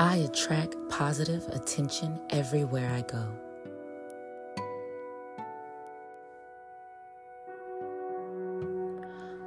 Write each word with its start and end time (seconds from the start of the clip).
I 0.00 0.18
attract 0.18 0.76
positive 0.90 1.44
attention 1.48 2.20
everywhere 2.30 2.88
I 2.88 3.00
go. 3.00 3.24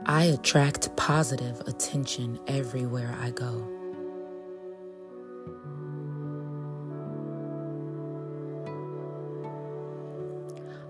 I 0.06 0.26
attract 0.26 0.94
positive 0.98 1.62
attention 1.68 2.38
everywhere 2.48 3.16
I 3.22 3.30
go. 3.30 3.66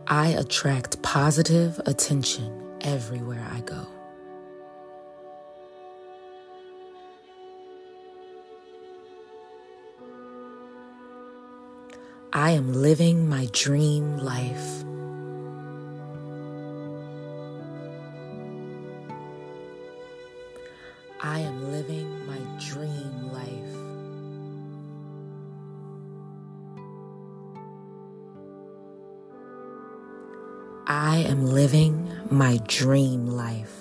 I 0.07 0.29
attract 0.29 1.03
positive 1.03 1.79
attention 1.85 2.79
everywhere 2.81 3.47
I 3.51 3.59
go. 3.59 3.85
I 12.41 12.51
am 12.53 12.73
living 12.73 13.29
my 13.29 13.47
dream 13.51 14.17
life. 14.17 14.83
I 21.21 21.41
am 21.41 21.71
living 21.71 22.09
my 22.25 22.39
dream 22.57 23.31
life. 23.31 23.75
I 30.87 31.17
am 31.17 31.45
living 31.45 32.11
my 32.31 32.59
dream 32.65 33.27
life. 33.27 33.80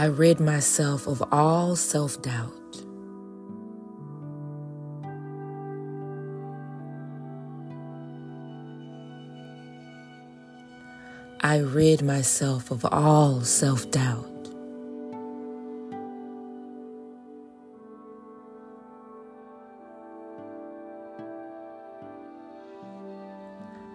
I 0.00 0.04
rid 0.04 0.38
myself 0.38 1.08
of 1.08 1.24
all 1.32 1.74
self 1.74 2.22
doubt. 2.22 2.52
I 11.40 11.56
rid 11.58 12.02
myself 12.02 12.70
of 12.70 12.84
all 12.84 13.40
self 13.40 13.90
doubt. 13.90 14.24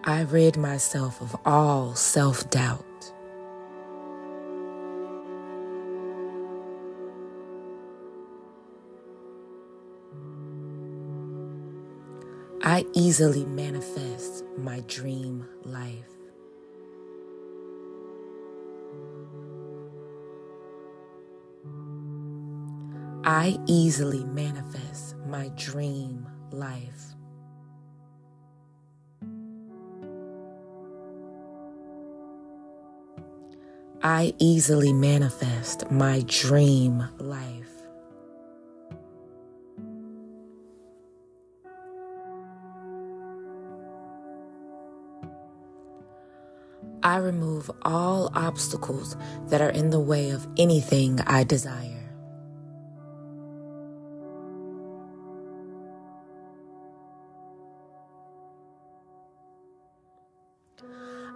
I 0.04 0.20
rid 0.20 0.58
myself 0.58 1.22
of 1.22 1.34
all 1.46 1.94
self 1.94 2.50
doubt. 2.50 2.93
I 12.66 12.86
easily 12.94 13.44
manifest 13.44 14.42
my 14.56 14.80
dream 14.86 15.46
life. 15.64 16.08
I 23.22 23.58
easily 23.66 24.24
manifest 24.24 25.14
my 25.26 25.50
dream 25.56 26.26
life. 26.52 27.04
I 34.02 34.32
easily 34.38 34.94
manifest 34.94 35.90
my 35.90 36.24
dream 36.26 37.06
life. 37.18 37.73
I 47.14 47.18
remove 47.18 47.70
all 47.82 48.28
obstacles 48.34 49.16
that 49.46 49.60
are 49.60 49.70
in 49.70 49.90
the 49.90 50.00
way 50.00 50.30
of 50.30 50.48
anything 50.56 51.20
I 51.20 51.44
desire. 51.44 52.10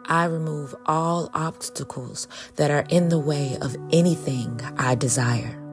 I 0.06 0.24
remove 0.24 0.74
all 0.86 1.30
obstacles 1.32 2.26
that 2.56 2.72
are 2.72 2.84
in 2.88 3.08
the 3.08 3.20
way 3.20 3.56
of 3.60 3.76
anything 3.92 4.60
I 4.78 4.96
desire. 4.96 5.67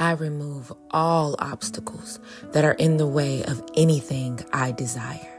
I 0.00 0.12
remove 0.12 0.72
all 0.92 1.34
obstacles 1.40 2.20
that 2.52 2.64
are 2.64 2.74
in 2.74 2.98
the 2.98 3.06
way 3.06 3.42
of 3.42 3.64
anything 3.76 4.38
I 4.52 4.70
desire. 4.70 5.34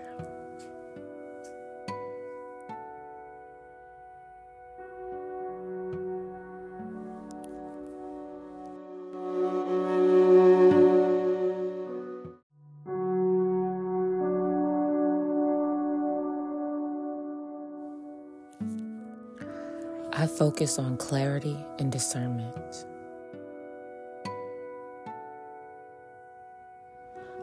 I 20.12 20.28
focus 20.28 20.78
on 20.78 20.98
clarity 20.98 21.58
and 21.78 21.90
discernment. 21.90 22.86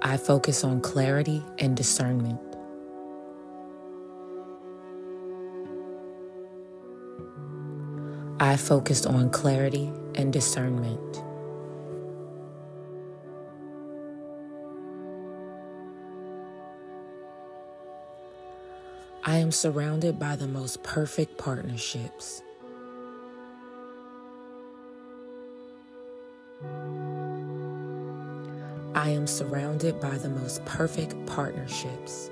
I 0.06 0.19
focus 0.19 0.62
on 0.62 0.83
clarity 0.83 1.43
and 1.59 1.77
discernment. 1.77 2.41
I 8.39 8.56
focused 8.56 9.05
on 9.06 9.31
clarity 9.31 9.91
and 10.15 10.33
discernment. 10.33 11.00
I 19.25 19.39
am 19.39 19.50
surrounded 19.50 20.21
by 20.21 20.37
the 20.37 20.47
most 20.47 20.84
perfect 20.84 21.37
partnerships. 21.37 22.43
I 29.06 29.11
am 29.11 29.28
surrounded 29.28 30.00
by 30.00 30.19
the 30.19 30.28
most 30.28 30.65
perfect 30.65 31.15
partnerships. 31.27 32.28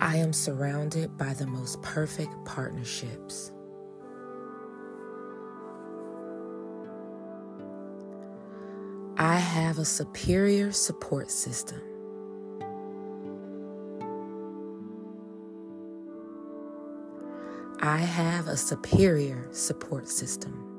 I 0.00 0.16
am 0.16 0.32
surrounded 0.32 1.16
by 1.16 1.32
the 1.34 1.46
most 1.46 1.80
perfect 1.82 2.32
partnerships. 2.44 3.52
I 9.16 9.36
have 9.36 9.78
a 9.78 9.84
superior 9.84 10.72
support 10.72 11.30
system. 11.30 11.80
I 17.80 17.98
have 17.98 18.48
a 18.48 18.56
superior 18.56 19.46
support 19.52 20.08
system. 20.08 20.73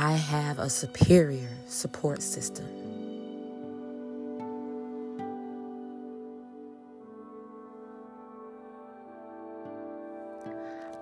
I 0.00 0.12
have 0.12 0.60
a 0.60 0.70
superior 0.70 1.48
support 1.66 2.22
system. 2.22 2.68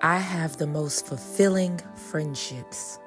I 0.01 0.17
have 0.17 0.57
the 0.57 0.67
most 0.67 1.07
fulfilling 1.07 1.79
friendships. 2.11 2.99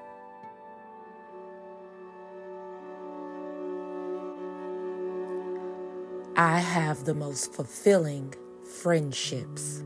I 6.38 6.60
have 6.60 7.04
the 7.06 7.16
most 7.16 7.52
fulfilling 7.52 8.36
friendships. 8.84 9.82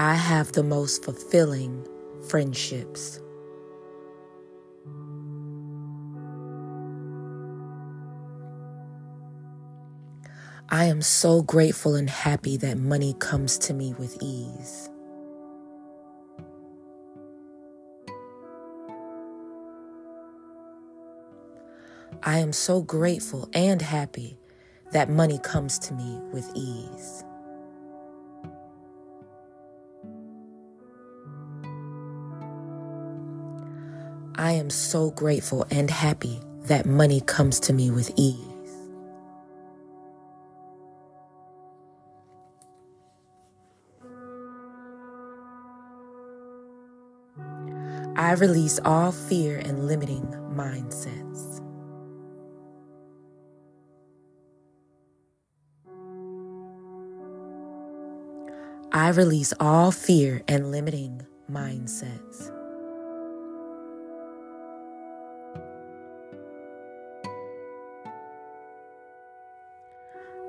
I 0.00 0.14
have 0.14 0.52
the 0.52 0.62
most 0.62 1.04
fulfilling 1.04 1.84
friendships. 2.28 3.20
I 10.68 10.84
am 10.84 11.02
so 11.02 11.42
grateful 11.42 11.96
and 11.96 12.08
happy 12.08 12.56
that 12.58 12.78
money 12.78 13.16
comes 13.18 13.58
to 13.58 13.74
me 13.74 13.92
with 13.98 14.16
ease. 14.22 14.88
I 22.22 22.38
am 22.38 22.52
so 22.52 22.82
grateful 22.82 23.48
and 23.52 23.82
happy 23.82 24.38
that 24.92 25.10
money 25.10 25.40
comes 25.42 25.76
to 25.80 25.94
me 25.94 26.20
with 26.32 26.48
ease. 26.54 27.24
I 34.38 34.52
am 34.52 34.70
so 34.70 35.10
grateful 35.10 35.66
and 35.68 35.90
happy 35.90 36.40
that 36.66 36.86
money 36.86 37.20
comes 37.22 37.58
to 37.58 37.72
me 37.72 37.90
with 37.90 38.12
ease. 38.14 38.38
I 48.16 48.34
release 48.38 48.78
all 48.84 49.10
fear 49.10 49.58
and 49.58 49.88
limiting 49.88 50.22
mindsets. 50.54 51.60
I 58.92 59.08
release 59.08 59.52
all 59.58 59.90
fear 59.90 60.42
and 60.46 60.70
limiting 60.70 61.26
mindsets. 61.50 62.52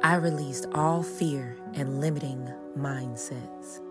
I 0.02 0.16
released 0.16 0.66
all 0.74 1.04
fear 1.04 1.58
and 1.74 2.00
limiting 2.00 2.50
mindsets. 2.78 3.82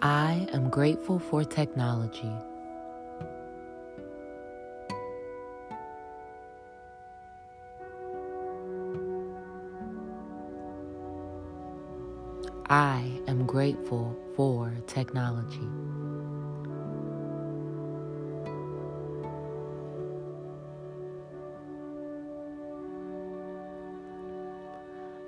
I 0.00 0.48
am 0.52 0.70
grateful 0.70 1.20
for 1.20 1.44
technology. 1.44 2.32
I 12.76 13.10
am 13.26 13.46
grateful 13.46 14.14
for 14.34 14.70
technology. 14.86 15.66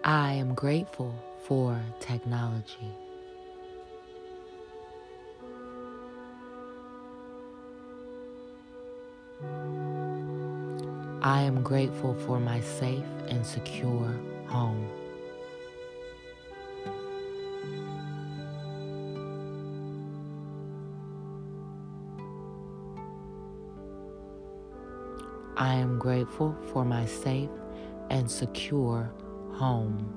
I 0.04 0.34
am 0.34 0.52
grateful 0.54 1.14
for 1.46 1.80
technology. 2.00 2.92
I 11.22 11.40
am 11.40 11.62
grateful 11.62 12.12
for 12.26 12.38
my 12.38 12.60
safe 12.60 13.06
and 13.28 13.46
secure 13.46 14.14
home. 14.48 14.86
I 25.60 25.74
am 25.74 25.98
grateful 25.98 26.56
for 26.72 26.84
my 26.84 27.04
safe 27.04 27.50
and 28.10 28.30
secure 28.30 29.12
home. 29.54 30.14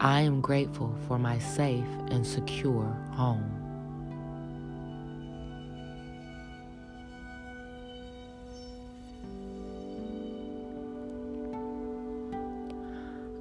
I 0.00 0.22
am 0.22 0.40
grateful 0.40 0.96
for 1.06 1.18
my 1.18 1.38
safe 1.38 1.84
and 2.08 2.26
secure 2.26 2.86
home. 3.12 3.63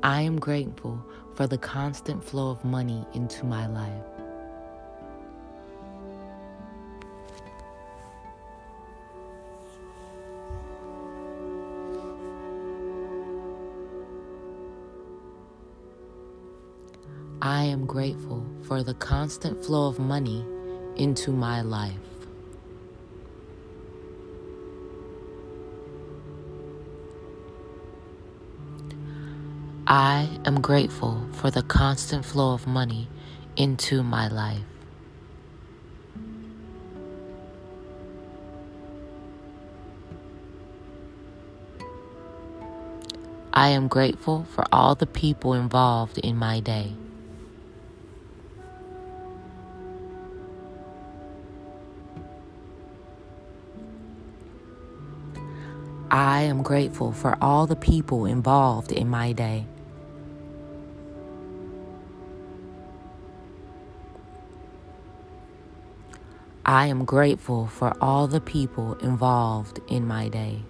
I 0.06 0.20
am 0.24 0.38
grateful 0.38 1.02
for 1.34 1.48
the 1.48 1.58
constant 1.58 2.22
flow 2.22 2.50
of 2.50 2.66
money 2.66 3.06
into 3.14 3.46
my 3.46 3.68
life. 3.68 4.04
I 17.42 17.64
am 17.64 17.86
grateful 17.86 18.46
for 18.64 18.84
the 18.84 18.96
constant 18.96 19.64
flow 19.64 19.88
of 19.88 20.00
money 20.00 20.46
into 20.98 21.32
my 21.32 21.62
life. 21.62 22.13
I 29.86 30.30
am 30.46 30.62
grateful 30.62 31.28
for 31.34 31.52
the 31.52 31.62
constant 31.62 32.24
flow 32.24 32.54
of 32.54 32.66
money 32.66 33.10
into 33.58 34.02
my 34.02 34.30
life. 34.30 34.64
I 43.54 43.70
am 43.70 43.90
grateful 43.90 44.46
for 44.56 44.64
all 44.72 44.96
the 44.96 45.06
people 45.06 45.54
involved 45.54 46.18
in 46.18 46.38
my 46.38 46.62
day. 46.62 46.94
I 56.10 56.44
am 56.44 56.64
grateful 56.64 57.12
for 57.12 57.38
all 57.42 57.68
the 57.68 57.76
people 57.76 58.26
involved 58.26 58.94
in 58.94 59.10
my 59.10 59.34
day. 59.34 59.66
I 66.66 66.88
am 66.88 67.04
grateful 67.04 67.68
for 67.68 67.94
all 68.00 68.28
the 68.28 68.40
people 68.40 68.94
involved 69.02 69.82
in 69.90 70.08
my 70.08 70.30
day. 70.30 70.62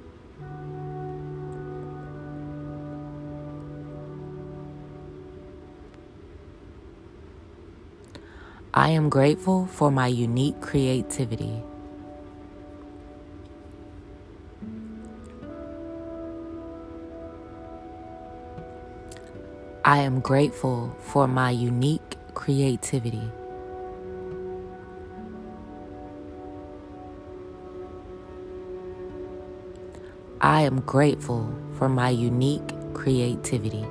I 8.74 8.90
am 8.90 9.08
grateful 9.08 9.68
for 9.68 9.92
my 9.92 10.08
unique 10.08 10.60
creativity. 10.62 11.62
I 19.86 20.00
am 20.00 20.22
grateful 20.22 20.98
for 21.02 21.28
my 21.28 21.52
unique 21.52 22.18
creativity. 22.34 23.30
I 30.46 30.64
am 30.64 30.82
grateful 30.82 31.50
for 31.78 31.88
my 31.88 32.10
unique 32.10 32.74
creativity. 32.94 33.86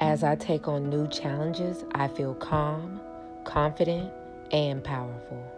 As 0.00 0.24
I 0.24 0.34
take 0.36 0.66
on 0.66 0.88
new 0.88 1.06
challenges, 1.08 1.84
I 1.94 2.08
feel 2.08 2.32
calm, 2.36 3.02
confident, 3.44 4.10
and 4.50 4.82
powerful. 4.82 5.57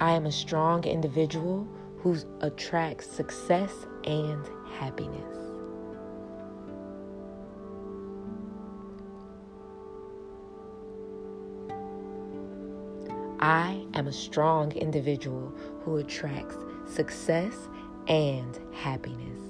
I 0.00 0.12
am 0.12 0.26
a 0.26 0.32
strong 0.32 0.84
individual 0.84 1.66
who 1.98 2.16
attracts 2.40 3.10
success 3.10 3.72
and 4.04 4.48
happiness. 4.78 5.36
I 13.40 13.84
am 13.94 14.06
a 14.06 14.12
strong 14.12 14.70
individual 14.72 15.52
who 15.84 15.96
attracts 15.96 16.56
success 16.86 17.68
and 18.06 18.56
happiness. 18.72 19.47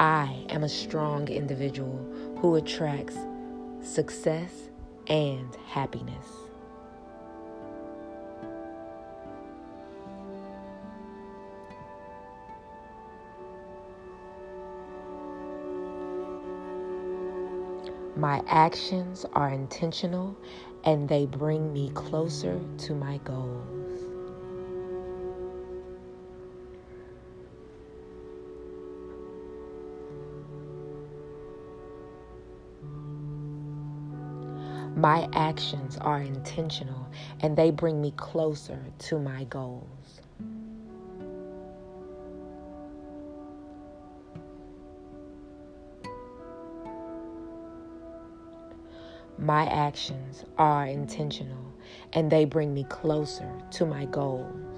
I 0.00 0.46
am 0.48 0.64
a 0.64 0.68
strong 0.70 1.28
individual 1.28 1.98
who 2.38 2.54
attracts 2.54 3.18
success 3.82 4.70
and 5.08 5.54
happiness. 5.66 6.26
My 18.16 18.42
actions 18.46 19.26
are 19.34 19.50
intentional 19.50 20.34
and 20.84 21.10
they 21.10 21.26
bring 21.26 21.74
me 21.74 21.90
closer 21.90 22.58
to 22.78 22.94
my 22.94 23.18
goals. 23.18 23.79
My 35.00 35.30
actions 35.32 35.96
are 35.96 36.20
intentional 36.20 37.06
and 37.40 37.56
they 37.56 37.70
bring 37.70 38.02
me 38.02 38.12
closer 38.18 38.84
to 38.98 39.18
my 39.18 39.44
goals. 39.44 40.20
My 49.38 49.64
actions 49.68 50.44
are 50.58 50.84
intentional 50.84 51.72
and 52.12 52.30
they 52.30 52.44
bring 52.44 52.74
me 52.74 52.84
closer 52.84 53.50
to 53.70 53.86
my 53.86 54.04
goals. 54.04 54.69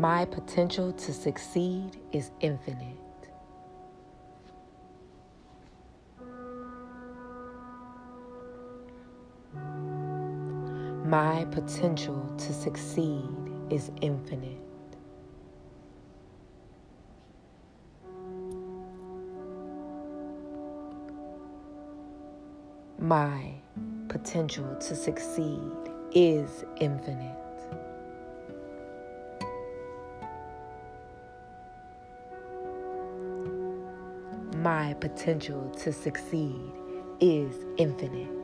My 0.00 0.24
potential 0.24 0.92
to 0.92 1.12
succeed 1.12 1.98
is 2.10 2.30
infinite. 2.40 2.96
My 11.04 11.44
potential 11.50 12.34
to 12.38 12.52
succeed 12.54 13.28
is 13.68 13.90
infinite. 14.00 14.56
My 22.98 23.52
potential 24.08 24.76
to 24.76 24.96
succeed 24.96 25.60
is 26.14 26.64
infinite. 26.80 27.49
My 34.60 34.92
potential 35.00 35.70
to 35.78 35.90
succeed 35.90 36.60
is 37.18 37.64
infinite. 37.78 38.39